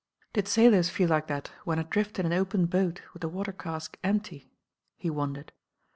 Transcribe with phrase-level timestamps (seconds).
[0.33, 3.99] Did sailors feel like that when adrift in an open boat with the water cask
[4.03, 4.49] empty?
[4.97, 5.51] He wondered.